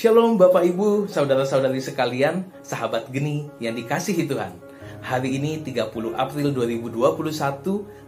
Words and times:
Shalom 0.00 0.40
Bapak 0.40 0.64
Ibu, 0.64 1.12
saudara-saudari 1.12 1.76
sekalian, 1.76 2.48
sahabat 2.64 3.12
geni 3.12 3.52
yang 3.60 3.76
dikasihi 3.76 4.24
Tuhan. 4.24 4.56
Hari 5.04 5.36
ini 5.36 5.60
30 5.60 6.16
April 6.16 6.56
2021, 6.56 7.28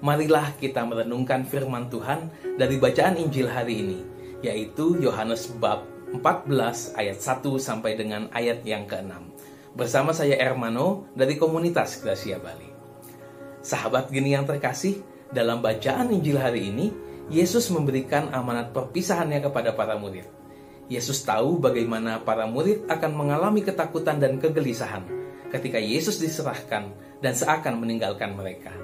marilah 0.01 0.57
kita 0.57 0.89
merenungkan 0.89 1.45
firman 1.45 1.93
Tuhan 1.93 2.33
dari 2.57 2.81
bacaan 2.81 3.21
Injil 3.21 3.45
hari 3.45 3.85
ini, 3.85 4.01
yaitu 4.41 4.97
Yohanes 5.05 5.53
bab 5.61 5.85
14 6.17 6.97
ayat 6.97 7.21
1 7.21 7.61
sampai 7.61 7.93
dengan 7.93 8.25
ayat 8.33 8.65
yang 8.65 8.89
ke-6. 8.89 9.13
Bersama 9.77 10.17
saya 10.17 10.41
Ermano 10.41 11.13
dari 11.13 11.37
komunitas 11.37 12.01
Gracia 12.01 12.41
Bali. 12.41 12.73
Sahabat 13.61 14.09
geni 14.09 14.33
yang 14.33 14.49
terkasih, 14.49 15.05
dalam 15.29 15.61
bacaan 15.61 16.09
Injil 16.09 16.41
hari 16.41 16.73
ini, 16.73 16.89
Yesus 17.29 17.69
memberikan 17.69 18.33
amanat 18.33 18.73
perpisahannya 18.73 19.45
kepada 19.45 19.77
para 19.77 20.01
murid. 20.01 20.41
Yesus 20.93 21.25
tahu 21.25 21.57
bagaimana 21.57 22.21
para 22.21 22.45
murid 22.45 22.85
akan 22.85 23.17
mengalami 23.17 23.65
ketakutan 23.65 24.21
dan 24.21 24.37
kegelisahan 24.37 25.01
ketika 25.49 25.81
Yesus 25.81 26.21
diserahkan 26.21 26.93
dan 27.25 27.33
seakan 27.33 27.81
meninggalkan 27.81 28.37
mereka. 28.37 28.77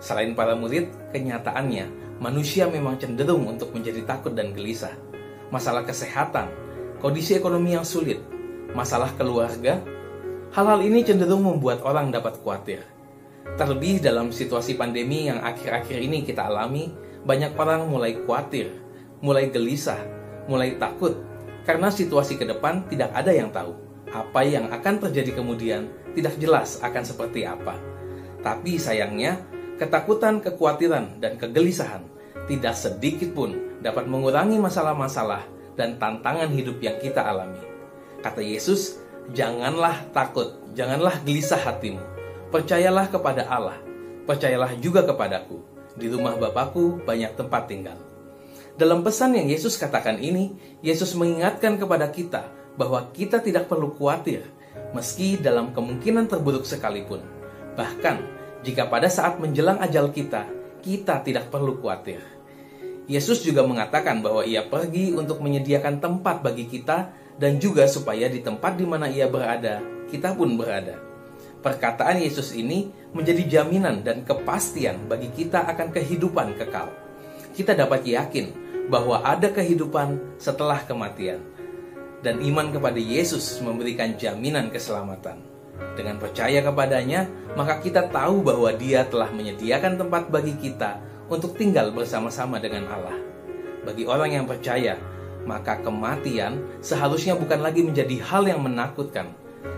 Selain 0.00 0.32
para 0.32 0.56
murid, 0.56 0.88
kenyataannya 1.12 2.16
manusia 2.24 2.64
memang 2.72 2.96
cenderung 2.96 3.44
untuk 3.44 3.76
menjadi 3.76 4.00
takut 4.08 4.32
dan 4.32 4.56
gelisah. 4.56 4.96
Masalah 5.52 5.84
kesehatan, 5.84 6.48
kondisi 7.04 7.36
ekonomi 7.36 7.76
yang 7.76 7.84
sulit, 7.84 8.20
masalah 8.72 9.12
keluarga, 9.20 9.84
hal-hal 10.56 10.80
ini 10.80 11.04
cenderung 11.04 11.44
membuat 11.44 11.84
orang 11.84 12.08
dapat 12.08 12.40
khawatir. 12.40 12.80
Terlebih 13.60 14.00
dalam 14.00 14.32
situasi 14.32 14.76
pandemi 14.76 15.28
yang 15.28 15.44
akhir-akhir 15.44 16.00
ini 16.00 16.24
kita 16.24 16.48
alami, 16.48 16.92
banyak 17.28 17.52
orang 17.56 17.88
mulai 17.88 18.16
khawatir, 18.24 18.72
mulai 19.20 19.48
gelisah, 19.48 20.15
mulai 20.46 20.78
takut, 20.80 21.18
karena 21.66 21.90
situasi 21.90 22.38
ke 22.38 22.46
depan 22.46 22.86
tidak 22.90 23.12
ada 23.14 23.30
yang 23.34 23.50
tahu. 23.50 23.74
Apa 24.10 24.46
yang 24.46 24.70
akan 24.70 25.02
terjadi 25.02 25.34
kemudian 25.34 25.90
tidak 26.14 26.38
jelas 26.38 26.78
akan 26.80 27.02
seperti 27.02 27.44
apa. 27.44 27.76
Tapi 28.40 28.78
sayangnya, 28.78 29.42
ketakutan, 29.76 30.38
kekhawatiran, 30.40 31.18
dan 31.18 31.36
kegelisahan 31.36 32.06
tidak 32.46 32.78
sedikit 32.78 33.34
pun 33.34 33.82
dapat 33.82 34.06
mengurangi 34.06 34.56
masalah-masalah 34.62 35.42
dan 35.74 35.98
tantangan 35.98 36.48
hidup 36.54 36.78
yang 36.78 36.96
kita 37.02 37.20
alami. 37.20 37.60
Kata 38.22 38.40
Yesus, 38.40 39.02
janganlah 39.34 40.06
takut, 40.14 40.54
janganlah 40.72 41.18
gelisah 41.26 41.58
hatimu 41.60 42.16
Percayalah 42.46 43.10
kepada 43.10 43.42
Allah, 43.50 43.74
percayalah 44.22 44.78
juga 44.78 45.02
kepadaku. 45.02 45.58
Di 45.98 46.06
rumah 46.06 46.38
Bapakku 46.38 47.02
banyak 47.02 47.34
tempat 47.34 47.66
tinggal. 47.66 47.98
Dalam 48.76 49.00
pesan 49.00 49.32
yang 49.32 49.48
Yesus 49.48 49.80
katakan 49.80 50.20
ini, 50.20 50.52
Yesus 50.84 51.16
mengingatkan 51.16 51.80
kepada 51.80 52.12
kita 52.12 52.44
bahwa 52.76 53.08
kita 53.08 53.40
tidak 53.40 53.72
perlu 53.72 53.96
khawatir, 53.96 54.44
meski 54.92 55.40
dalam 55.40 55.72
kemungkinan 55.72 56.28
terburuk 56.28 56.68
sekalipun. 56.68 57.24
Bahkan, 57.72 58.16
jika 58.68 58.84
pada 58.92 59.08
saat 59.08 59.40
menjelang 59.40 59.80
ajal 59.80 60.12
kita, 60.12 60.44
kita 60.84 61.24
tidak 61.24 61.48
perlu 61.48 61.80
khawatir. 61.80 62.20
Yesus 63.08 63.40
juga 63.40 63.64
mengatakan 63.64 64.20
bahwa 64.20 64.44
ia 64.44 64.60
pergi 64.60 65.16
untuk 65.16 65.40
menyediakan 65.40 65.96
tempat 65.96 66.44
bagi 66.44 66.68
kita 66.68 67.16
dan 67.40 67.56
juga 67.56 67.88
supaya 67.88 68.28
di 68.28 68.44
tempat 68.44 68.76
di 68.76 68.84
mana 68.84 69.08
ia 69.08 69.24
berada, 69.24 69.80
kita 70.12 70.36
pun 70.36 70.52
berada. 70.60 71.00
Perkataan 71.64 72.20
Yesus 72.20 72.52
ini 72.52 72.92
menjadi 73.16 73.40
jaminan 73.48 74.04
dan 74.04 74.20
kepastian 74.20 75.08
bagi 75.08 75.32
kita 75.32 75.64
akan 75.64 75.96
kehidupan 75.96 76.60
kekal. 76.60 76.92
Kita 77.56 77.72
dapat 77.72 78.04
yakin 78.04 78.65
bahwa 78.86 79.22
ada 79.22 79.50
kehidupan 79.50 80.38
setelah 80.38 80.82
kematian. 80.86 81.42
Dan 82.22 82.42
iman 82.42 82.72
kepada 82.74 82.98
Yesus 82.98 83.60
memberikan 83.62 84.16
jaminan 84.18 84.72
keselamatan. 84.72 85.42
Dengan 85.94 86.16
percaya 86.16 86.64
kepadanya, 86.64 87.28
maka 87.54 87.78
kita 87.84 88.08
tahu 88.08 88.40
bahwa 88.40 88.72
Dia 88.74 89.04
telah 89.06 89.28
menyediakan 89.30 90.00
tempat 90.00 90.32
bagi 90.32 90.56
kita 90.56 90.98
untuk 91.28 91.54
tinggal 91.54 91.92
bersama-sama 91.92 92.56
dengan 92.56 92.88
Allah. 92.88 93.16
Bagi 93.84 94.08
orang 94.08 94.32
yang 94.32 94.46
percaya, 94.48 94.96
maka 95.46 95.78
kematian 95.84 96.82
seharusnya 96.82 97.38
bukan 97.38 97.62
lagi 97.62 97.84
menjadi 97.84 98.18
hal 98.24 98.48
yang 98.48 98.64
menakutkan, 98.64 99.30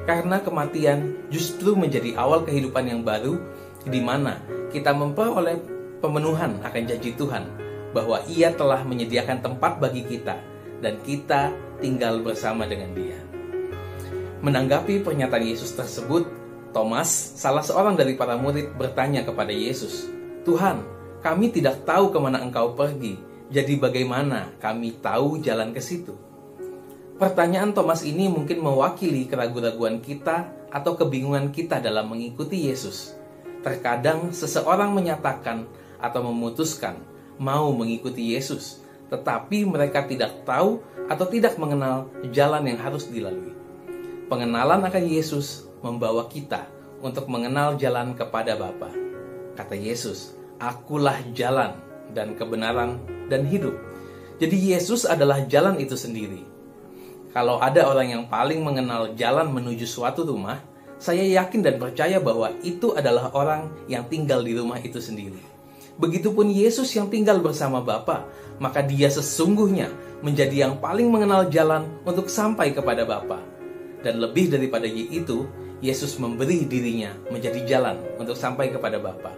karena 0.09 0.41
kematian 0.41 1.29
justru 1.29 1.77
menjadi 1.77 2.17
awal 2.17 2.47
kehidupan 2.47 2.89
yang 2.89 3.01
baru 3.05 3.37
di 3.85 4.01
mana 4.01 4.41
kita 4.73 4.97
memperoleh 4.97 5.61
pemenuhan 6.01 6.61
akan 6.65 6.83
janji 6.89 7.13
Tuhan 7.13 7.68
bahwa 7.93 8.21
Ia 8.29 8.53
telah 8.53 8.85
menyediakan 8.85 9.41
tempat 9.41 9.81
bagi 9.81 10.05
kita 10.05 10.37
dan 10.79 11.01
kita 11.03 11.55
tinggal 11.81 12.21
bersama 12.21 12.69
dengan 12.69 12.93
Dia. 12.93 13.19
Menanggapi 14.39 15.03
pernyataan 15.03 15.45
Yesus 15.45 15.75
tersebut, 15.75 16.31
Thomas, 16.71 17.11
salah 17.11 17.65
seorang 17.65 17.99
dari 17.99 18.15
para 18.15 18.39
murid, 18.39 18.77
bertanya 18.79 19.27
kepada 19.27 19.51
Yesus, 19.51 20.07
"Tuhan, 20.47 20.85
kami 21.25 21.51
tidak 21.51 21.83
tahu 21.83 22.15
ke 22.15 22.19
mana 22.23 22.39
Engkau 22.45 22.77
pergi, 22.79 23.19
jadi 23.51 23.75
bagaimana 23.81 24.55
kami 24.63 25.01
tahu 25.03 25.43
jalan 25.43 25.75
ke 25.75 25.83
situ?" 25.83 26.15
Pertanyaan 27.19 27.75
Thomas 27.75 28.07
ini 28.07 28.31
mungkin 28.31 28.63
mewakili 28.63 29.27
keraguan-raguan 29.27 29.99
kita 29.99 30.55
atau 30.71 30.95
kebingungan 30.95 31.51
kita 31.51 31.83
dalam 31.83 32.15
mengikuti 32.15 32.71
Yesus. 32.71 33.19
Terkadang 33.59 34.31
seseorang 34.31 34.95
menyatakan 34.95 35.67
atau 35.99 36.23
memutuskan 36.31 36.95
mau 37.41 37.73
mengikuti 37.73 38.35
Yesus, 38.35 38.83
tetapi 39.09 39.65
mereka 39.65 40.05
tidak 40.05 40.45
tahu 40.45 40.83
atau 41.09 41.27
tidak 41.31 41.57
mengenal 41.57 42.11
jalan 42.35 42.69
yang 42.69 42.79
harus 42.83 43.09
dilalui. 43.09 43.57
Pengenalan 44.29 44.85
akan 44.85 45.05
Yesus 45.09 45.65
membawa 45.81 46.29
kita 46.29 46.69
untuk 47.01 47.31
mengenal 47.33 47.81
jalan 47.81 48.13
kepada 48.13 48.59
Bapa. 48.59 48.93
Kata 49.57 49.73
Yesus, 49.73 50.37
"Akulah 50.61 51.17
jalan 51.33 51.79
dan 52.13 52.37
kebenaran 52.37 53.01
dan 53.33 53.49
hidup." 53.49 53.73
Jadi 54.37 54.77
Yesus 54.77 55.09
adalah 55.09 55.43
jalan 55.49 55.81
itu 55.81 55.97
sendiri 55.97 56.59
kalau 57.29 57.61
ada 57.61 57.85
orang 57.85 58.09
yang 58.09 58.25
paling 58.27 58.65
mengenal 58.65 59.13
jalan 59.13 59.53
menuju 59.53 59.85
suatu 59.85 60.25
rumah, 60.25 60.65
saya 60.97 61.21
yakin 61.23 61.61
dan 61.61 61.77
percaya 61.77 62.17
bahwa 62.19 62.49
itu 62.65 62.97
adalah 62.97 63.31
orang 63.37 63.69
yang 63.85 64.09
tinggal 64.09 64.41
di 64.41 64.57
rumah 64.57 64.81
itu 64.81 64.97
sendiri. 64.97 65.39
Begitupun 65.99 66.55
Yesus 66.55 66.95
yang 66.95 67.11
tinggal 67.11 67.43
bersama 67.43 67.83
Bapa, 67.83 68.23
maka 68.63 68.87
dia 68.87 69.11
sesungguhnya 69.11 69.91
menjadi 70.23 70.71
yang 70.71 70.79
paling 70.79 71.11
mengenal 71.11 71.51
jalan 71.51 71.91
untuk 72.07 72.31
sampai 72.31 72.71
kepada 72.71 73.03
Bapa. 73.03 73.43
Dan 73.99 74.23
lebih 74.23 74.47
daripada 74.47 74.87
itu, 74.87 75.51
Yesus 75.83 76.19
memberi 76.23 76.67
dirinya 76.71 77.15
menjadi 77.31 77.67
jalan 77.67 77.99
untuk 78.19 78.39
sampai 78.39 78.71
kepada 78.71 79.03
Bapa. 79.03 79.35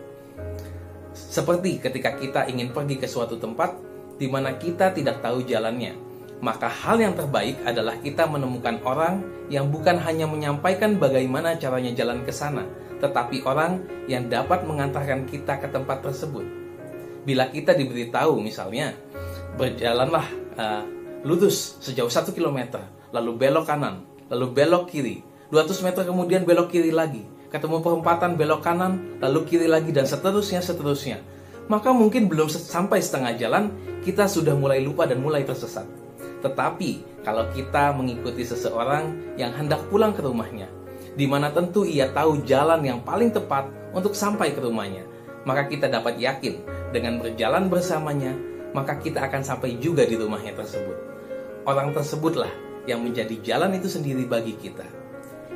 Seperti 1.13 1.81
ketika 1.81 2.17
kita 2.17 2.49
ingin 2.49 2.73
pergi 2.73 2.97
ke 2.97 3.09
suatu 3.09 3.41
tempat 3.41 3.77
di 4.21 4.29
mana 4.29 4.57
kita 4.57 4.93
tidak 4.93 5.25
tahu 5.25 5.45
jalannya, 5.45 5.97
maka 6.41 6.69
hal 6.69 6.97
yang 7.01 7.13
terbaik 7.13 7.61
adalah 7.65 7.97
kita 8.01 8.25
menemukan 8.25 8.81
orang 8.85 9.21
yang 9.53 9.69
bukan 9.69 10.01
hanya 10.01 10.25
menyampaikan 10.25 10.97
bagaimana 10.97 11.57
caranya 11.61 11.93
jalan 11.93 12.25
ke 12.25 12.33
sana, 12.33 12.65
tetapi 13.01 13.43
orang 13.49 13.83
yang 14.07 14.29
dapat 14.29 14.65
mengantarkan 14.69 15.25
kita 15.27 15.59
ke 15.59 15.69
tempat 15.73 16.05
tersebut. 16.05 16.45
Bila 17.25 17.49
kita 17.49 17.77
diberitahu 17.77 18.41
misalnya, 18.41 18.97
berjalanlah 19.57 20.27
uh, 20.57 20.83
lurus 21.25 21.81
sejauh 21.85 22.09
satu 22.09 22.33
kilometer, 22.33 22.81
lalu 23.13 23.37
belok 23.37 23.69
kanan, 23.69 24.05
lalu 24.33 24.47
belok 24.53 24.89
kiri, 24.89 25.21
200 25.53 25.85
meter 25.85 26.03
kemudian 26.09 26.45
belok 26.45 26.73
kiri 26.73 26.93
lagi, 26.93 27.25
ketemu 27.53 27.85
perempatan 27.85 28.37
belok 28.41 28.65
kanan, 28.65 29.21
lalu 29.21 29.45
kiri 29.45 29.69
lagi, 29.69 29.93
dan 29.93 30.09
seterusnya, 30.09 30.65
seterusnya. 30.65 31.21
Maka 31.69 31.93
mungkin 31.93 32.27
belum 32.27 32.49
sampai 32.49 33.05
setengah 33.05 33.37
jalan, 33.37 33.73
kita 34.01 34.27
sudah 34.27 34.57
mulai 34.57 34.81
lupa 34.81 35.05
dan 35.05 35.21
mulai 35.21 35.45
tersesat 35.45 36.01
tetapi 36.41 37.21
kalau 37.21 37.45
kita 37.53 37.93
mengikuti 37.93 38.43
seseorang 38.43 39.37
yang 39.37 39.53
hendak 39.53 39.85
pulang 39.93 40.17
ke 40.17 40.25
rumahnya, 40.25 40.67
di 41.15 41.27
mana 41.27 41.51
tentu 41.51 41.83
ia 41.83 42.11
tahu 42.11 42.47
jalan 42.47 42.83
yang 42.83 43.01
paling 43.03 43.35
tepat 43.35 43.71
untuk 43.91 44.15
sampai 44.15 44.55
ke 44.55 44.61
rumahnya, 44.63 45.07
maka 45.43 45.67
kita 45.67 45.91
dapat 45.91 46.21
yakin 46.21 46.63
dengan 46.95 47.19
berjalan 47.19 47.67
bersamanya, 47.67 48.35
maka 48.77 48.99
kita 48.99 49.27
akan 49.27 49.43
sampai 49.43 49.79
juga 49.83 50.07
di 50.07 50.15
rumahnya 50.15 50.55
tersebut. 50.55 50.97
Orang 51.67 51.93
tersebutlah 51.93 52.51
yang 52.87 53.03
menjadi 53.05 53.37
jalan 53.43 53.77
itu 53.77 53.91
sendiri 53.91 54.25
bagi 54.25 54.57
kita. 54.57 54.87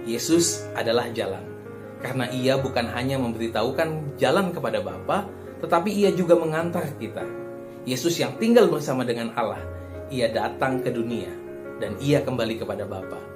Yesus 0.04 0.68
adalah 0.76 1.08
jalan, 1.14 1.42
karena 2.04 2.28
ia 2.28 2.60
bukan 2.60 2.84
hanya 2.92 3.16
memberitahukan 3.16 4.20
jalan 4.20 4.52
kepada 4.52 4.84
Bapa, 4.84 5.24
tetapi 5.64 5.88
ia 5.88 6.12
juga 6.12 6.36
mengantar 6.36 6.84
kita. 7.00 7.24
Yesus 7.88 8.16
yang 8.20 8.36
tinggal 8.36 8.68
bersama 8.68 9.04
dengan 9.04 9.32
Allah 9.36 9.60
ia 10.12 10.28
datang 10.28 10.80
ke 10.84 10.92
dunia 10.92 11.28
dan 11.80 11.96
ia 12.00 12.20
kembali 12.20 12.60
kepada 12.60 12.84
Bapa. 12.84 13.33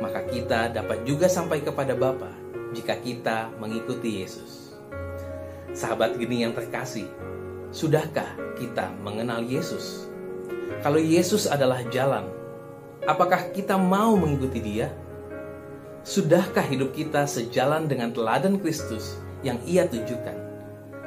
Maka 0.00 0.26
kita 0.28 0.72
dapat 0.72 1.04
juga 1.08 1.30
sampai 1.30 1.64
kepada 1.64 1.96
Bapa 1.96 2.28
jika 2.76 2.98
kita 3.00 3.52
mengikuti 3.56 4.20
Yesus. 4.20 4.76
Sahabat 5.72 6.18
gini 6.18 6.44
yang 6.44 6.52
terkasih, 6.52 7.08
sudahkah 7.70 8.28
kita 8.58 8.92
mengenal 9.00 9.40
Yesus? 9.44 10.10
Kalau 10.84 10.98
Yesus 11.00 11.46
adalah 11.46 11.82
jalan, 11.88 12.28
Apakah 13.08 13.48
kita 13.56 13.80
mau 13.80 14.12
mengikuti 14.12 14.60
Dia? 14.60 14.92
Sudahkah 16.04 16.64
hidup 16.68 16.92
kita 16.92 17.24
sejalan 17.24 17.88
dengan 17.88 18.12
teladan 18.12 18.60
Kristus 18.60 19.16
yang 19.40 19.56
Ia 19.64 19.88
tunjukkan? 19.88 20.36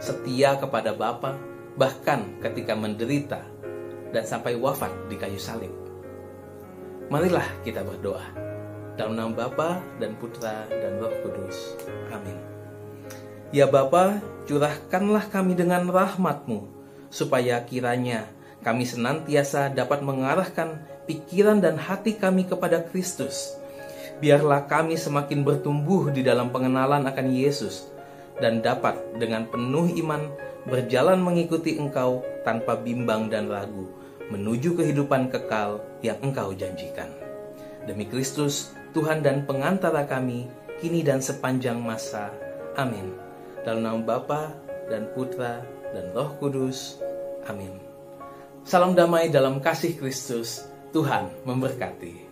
Setia 0.02 0.58
kepada 0.58 0.98
Bapa, 0.98 1.38
bahkan 1.78 2.34
ketika 2.42 2.74
menderita 2.74 3.46
dan 4.10 4.26
sampai 4.26 4.58
wafat 4.58 4.90
di 5.06 5.22
kayu 5.22 5.38
salib. 5.38 5.70
Marilah 7.14 7.46
kita 7.62 7.86
berdoa. 7.86 8.53
Dalam 8.94 9.18
nama 9.18 9.34
Bapa 9.34 9.82
dan 9.98 10.14
Putra 10.22 10.70
dan 10.70 11.02
Roh 11.02 11.14
Kudus. 11.26 11.78
Amin. 12.14 12.38
Ya 13.50 13.66
Bapa, 13.66 14.22
curahkanlah 14.46 15.34
kami 15.34 15.58
dengan 15.58 15.90
rahmatmu, 15.90 16.70
supaya 17.10 17.58
kiranya 17.66 18.30
kami 18.62 18.86
senantiasa 18.86 19.74
dapat 19.74 20.06
mengarahkan 20.06 20.78
pikiran 21.10 21.58
dan 21.58 21.78
hati 21.78 22.18
kami 22.18 22.46
kepada 22.46 22.86
Kristus. 22.86 23.58
Biarlah 24.22 24.70
kami 24.70 24.94
semakin 24.94 25.42
bertumbuh 25.42 26.14
di 26.14 26.22
dalam 26.22 26.54
pengenalan 26.54 27.04
akan 27.10 27.28
Yesus 27.34 27.90
dan 28.38 28.62
dapat 28.62 28.96
dengan 29.18 29.50
penuh 29.50 29.90
iman 30.06 30.32
berjalan 30.70 31.20
mengikuti 31.20 31.82
Engkau 31.82 32.22
tanpa 32.46 32.78
bimbang 32.78 33.28
dan 33.28 33.50
ragu 33.50 33.90
menuju 34.32 34.80
kehidupan 34.80 35.34
kekal 35.34 35.84
yang 36.06 36.16
Engkau 36.24 36.56
janjikan. 36.56 37.12
Demi 37.84 38.08
Kristus, 38.08 38.72
Tuhan 38.94 39.26
dan 39.26 39.44
pengantara 39.50 40.06
kami, 40.06 40.46
kini 40.78 41.02
dan 41.02 41.18
sepanjang 41.18 41.82
masa. 41.82 42.30
Amin. 42.78 43.18
Dalam 43.66 43.82
nama 43.82 44.00
Bapa 44.00 44.54
dan 44.88 45.10
Putra 45.18 45.66
dan 45.92 46.14
Roh 46.14 46.38
Kudus. 46.38 47.02
Amin. 47.50 47.74
Salam 48.64 48.94
damai 48.96 49.34
dalam 49.34 49.60
kasih 49.60 49.98
Kristus. 49.98 50.70
Tuhan 50.94 51.26
memberkati. 51.44 52.23